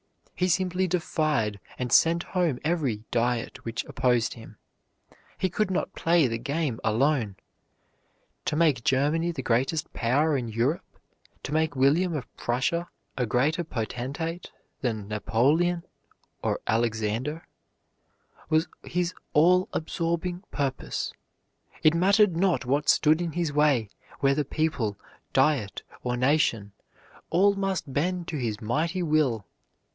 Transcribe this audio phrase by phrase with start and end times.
[0.33, 4.57] He simply defied and sent home every Diet which opposed him.
[5.37, 7.35] He could play the game alone.
[8.45, 10.99] To make Germany the greatest power in Europe,
[11.43, 14.49] to make William of Prussia a greater potentate
[14.81, 15.83] than Napoleon
[16.41, 17.45] or Alexander,
[18.49, 21.13] was his all absorbing purpose.
[21.83, 23.89] It mattered not what stood in his way,
[24.21, 24.97] whether people,
[25.33, 26.71] Diet, or nation;
[27.29, 29.45] all must bend to his mighty will.